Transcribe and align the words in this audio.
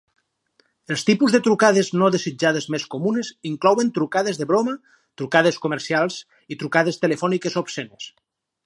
Els 0.93 1.01
tipus 1.09 1.35
de 1.35 1.41
trucades 1.47 1.91
no 2.03 2.09
desitjades 2.15 2.67
més 2.77 2.85
comunes 2.95 3.29
inclouen 3.51 3.93
trucades 3.99 4.41
de 4.41 4.49
broma, 4.55 4.77
trucades 5.23 5.63
comercials 5.67 6.21
i 6.57 6.61
trucades 6.65 7.01
telefòniques 7.07 7.63
obscenes. 7.65 8.13